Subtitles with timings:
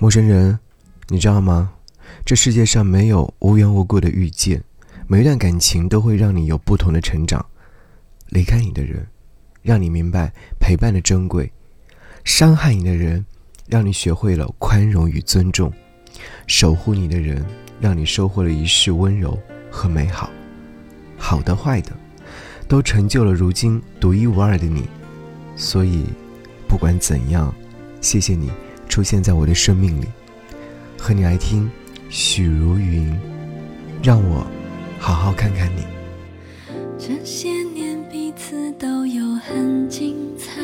[0.00, 0.56] 陌生人，
[1.08, 1.72] 你知道吗？
[2.24, 4.62] 这世界上没有无缘无故的遇见，
[5.08, 7.44] 每一段感情都会让你有不同的成长。
[8.28, 9.04] 离开你的人，
[9.60, 11.50] 让你明白陪伴的珍贵；
[12.22, 13.26] 伤害你的人，
[13.66, 15.68] 让你学会了宽容与尊重；
[16.46, 17.44] 守护你的人，
[17.80, 19.36] 让你收获了一世温柔
[19.68, 20.30] 和美好。
[21.16, 21.90] 好的，坏的，
[22.68, 24.88] 都成就了如今独一无二的你。
[25.56, 26.04] 所以，
[26.68, 27.52] 不管怎样，
[28.00, 28.48] 谢谢你
[28.98, 30.06] 出现在我的生命里。
[30.98, 31.70] 和你来听
[32.10, 33.16] 许茹芸，
[34.02, 34.44] 让我
[34.98, 35.84] 好好看看你。
[36.98, 40.62] 这些年彼此都有很精彩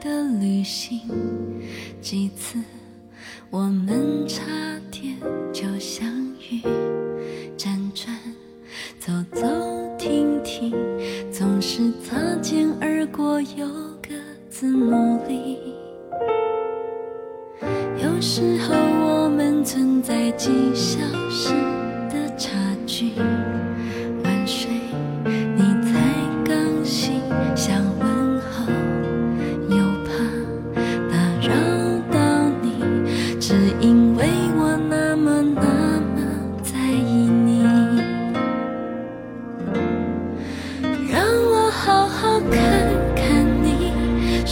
[0.00, 1.00] 的旅行，
[2.00, 2.56] 几次
[3.50, 4.44] 我们差
[4.88, 5.16] 点
[5.52, 6.06] 就相
[6.52, 6.60] 遇，
[7.58, 8.16] 辗转
[9.00, 9.44] 走走
[9.98, 10.72] 停停，
[11.32, 12.68] 总是擦肩
[18.02, 20.98] 有时候我们存在几小
[21.30, 21.50] 时
[22.10, 22.50] 的差
[22.84, 23.12] 距，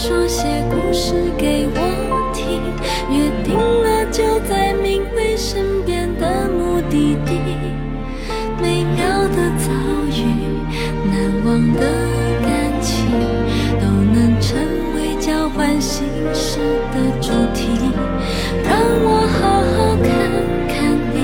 [0.03, 2.59] 说些故事给我听，
[3.11, 7.37] 约定了就在明媚身边的目的地，
[8.59, 9.69] 美妙的遭
[10.09, 10.25] 遇，
[11.05, 11.81] 难忘的
[12.41, 13.05] 感情，
[13.79, 14.57] 都能成
[14.95, 16.57] 为交换心事
[16.91, 17.67] 的主题。
[18.67, 20.09] 让我好好看
[20.67, 21.15] 看你，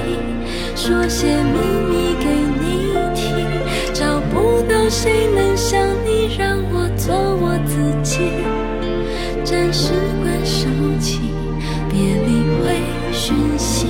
[0.75, 1.57] 说些秘
[1.89, 2.29] 密给
[2.61, 3.25] 你听，
[3.91, 5.25] 找不到谁
[9.77, 10.67] 暂时关手
[10.99, 11.19] 机，
[11.87, 12.81] 别理会
[13.13, 13.85] 讯息。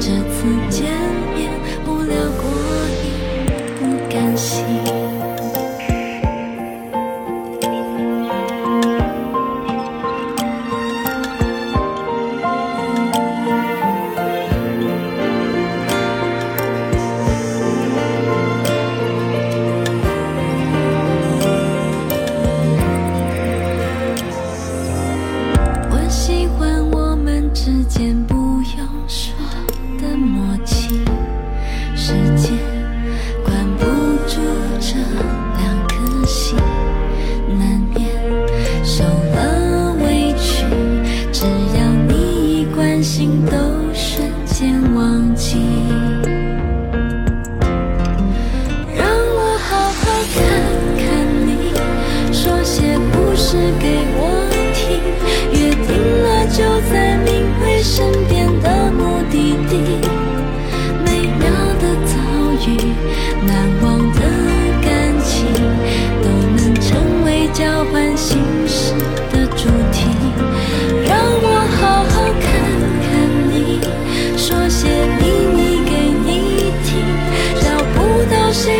[0.00, 0.90] 这次见
[1.36, 1.52] 面
[1.84, 2.50] 不聊过
[3.04, 3.46] 瘾，
[3.78, 4.93] 不甘心。
[45.44, 46.13] 心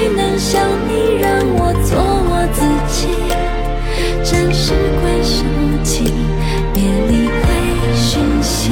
[0.08, 2.60] 能像你，让我做我自
[2.92, 3.08] 己。
[4.22, 5.44] 暂时关手
[5.82, 6.12] 机，
[6.72, 7.44] 别理会
[7.94, 8.70] 讯息。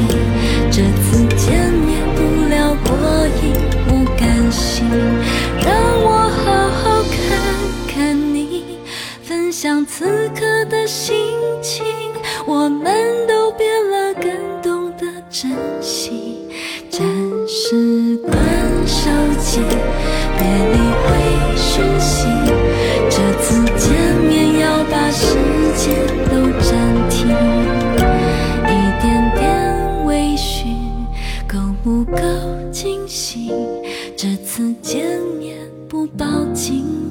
[0.70, 2.90] 这次见面不聊过
[3.42, 3.54] 瘾，
[3.86, 4.84] 不甘心，
[5.64, 5.72] 让
[6.02, 7.14] 我好好看
[7.86, 8.78] 看你，
[9.22, 11.14] 分享此刻的心
[11.62, 11.84] 情。
[12.46, 14.32] 我们都变了，更
[14.62, 15.50] 懂得珍
[15.80, 16.48] 惜。
[16.90, 17.00] 暂
[17.46, 18.34] 时关
[18.86, 19.08] 手
[19.40, 19.60] 机，
[20.38, 20.44] 别
[21.72, 22.26] 讯息。
[23.08, 25.38] 这次见面要把时
[25.74, 25.96] 间
[26.28, 27.30] 都暂停，
[28.66, 30.76] 一点点微醺
[31.48, 32.18] 够不够
[32.70, 33.50] 惊喜？
[34.14, 35.56] 这次见面
[35.88, 37.01] 不抱紧。